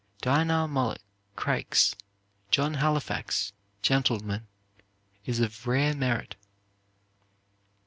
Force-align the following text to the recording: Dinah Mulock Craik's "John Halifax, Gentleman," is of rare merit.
Dinah 0.23 0.67
Mulock 0.67 0.97
Craik's 1.35 1.95
"John 2.49 2.73
Halifax, 2.73 3.53
Gentleman," 3.83 4.47
is 5.27 5.39
of 5.39 5.67
rare 5.67 5.93
merit. 5.93 6.37